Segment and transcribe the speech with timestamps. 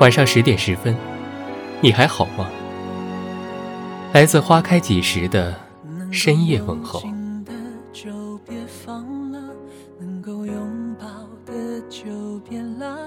[0.00, 0.94] 晚上十点十分，
[1.80, 2.50] 你还好吗？
[4.12, 5.54] 来自花开几时的
[6.10, 7.02] 深夜问候。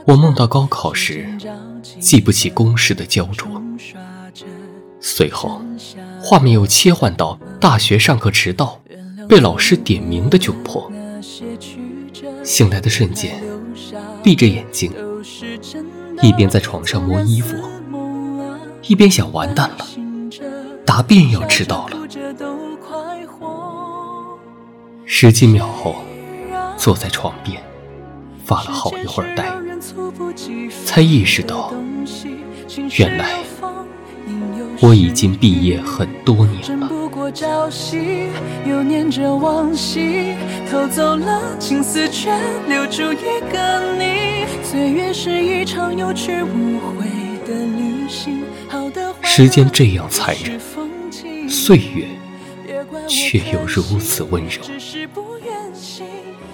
[0.05, 1.27] 我梦到高考时
[1.99, 3.61] 记不起公式的焦灼，
[5.01, 5.61] 随后
[6.21, 8.79] 画面又切换到大学上课迟到，
[9.27, 10.89] 被老师点名的窘迫。
[12.43, 13.41] 醒来的瞬间，
[14.23, 14.91] 闭着眼睛。
[16.21, 17.55] 一边在床上摸衣服，
[18.83, 19.85] 一边想完蛋了，
[20.85, 21.97] 答辩要迟到了。
[25.05, 25.95] 十几秒后，
[26.77, 27.61] 坐在床边，
[28.43, 29.51] 发了好一会儿呆，
[30.85, 31.71] 才意识到，
[32.97, 33.39] 原来
[34.81, 36.89] 我已经毕业很多年了。
[38.67, 40.35] 又念着往昔，
[40.69, 42.31] 偷走了青丝，却
[42.67, 44.45] 留住一个你。
[44.63, 47.05] 岁月是一场有去无回
[47.45, 48.43] 的旅行。
[48.67, 50.59] 好的时间这样残忍，
[51.49, 52.07] 岁月
[53.07, 54.61] 却又如此温柔。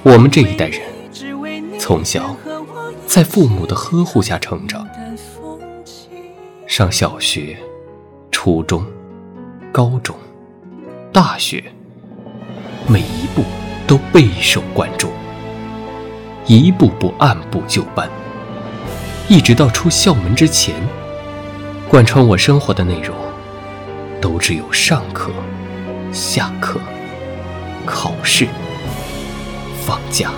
[0.03, 0.81] 我们这一代人，
[1.79, 2.35] 从小
[3.07, 4.87] 在父母的呵护下成长，
[6.67, 7.57] 上小学、
[8.31, 8.85] 初中、
[9.71, 10.15] 高中。
[11.11, 11.63] 大学，
[12.87, 13.43] 每一步
[13.87, 15.09] 都备受关注，
[16.45, 18.09] 一步步按部就班，
[19.29, 20.75] 一直到出校门之前，
[21.87, 23.15] 贯穿我生活的内容，
[24.19, 25.31] 都只有上课、
[26.11, 26.79] 下课、
[27.85, 28.47] 考试、
[29.85, 30.31] 放假。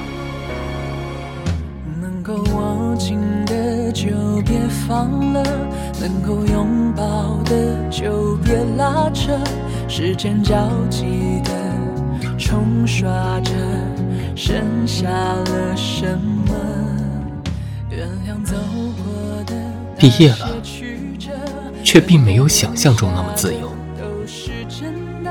[2.00, 4.06] 能够握紧的就
[4.46, 5.44] 别放了，
[6.00, 9.36] 能够拥抱的就别拉扯。
[9.88, 10.56] 时间着
[10.90, 11.52] 急的
[12.38, 13.52] 冲刷着，
[14.36, 16.54] 剩下了什么？
[17.90, 18.56] 原谅走
[18.98, 19.56] 过的
[19.98, 20.50] 毕业了，
[21.84, 23.72] 却并没有想象中那么自由。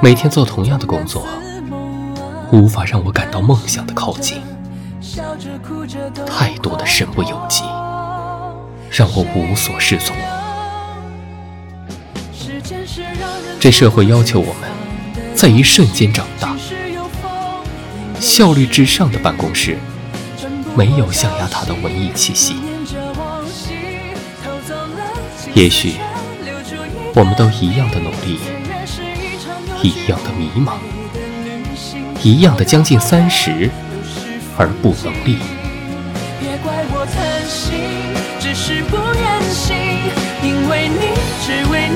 [0.03, 1.27] 每天做同样的工作，
[2.51, 4.41] 无法让我感到梦想的靠近。
[6.27, 7.63] 太多的身不由己，
[8.91, 10.17] 让我无所适从。
[13.61, 14.71] 这社会要求我们
[15.35, 16.57] 在一瞬间长大，
[18.25, 19.77] 效率至上的办公室
[20.75, 22.57] 没有象牙塔的文艺气息。
[25.53, 25.93] 也许
[27.15, 28.41] 我们都一样的努力，
[29.83, 30.79] 一样的迷茫，
[32.23, 33.71] 一样的将近三十
[34.57, 35.37] 而不能力。
[36.41, 37.77] 别怪我贪心，
[38.41, 39.77] 只是不愿醒，
[40.43, 41.13] 因为你，
[41.45, 41.94] 只为你，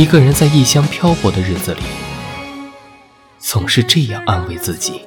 [0.00, 1.82] 一个人在异乡漂泊的日子里，
[3.38, 5.02] 总是这样安慰自己：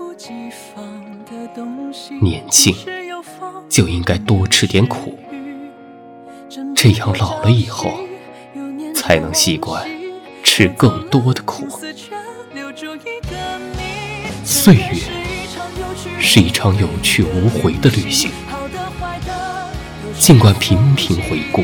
[2.22, 2.76] 年轻
[3.68, 5.18] 就应该多吃点苦，
[6.76, 7.92] 这样老了以后
[8.94, 9.84] 才能习惯
[10.44, 11.68] 吃更多的苦。
[14.46, 15.02] 岁月
[16.20, 18.30] 是一场有去无回的旅行，
[20.20, 21.64] 尽管频频回顾。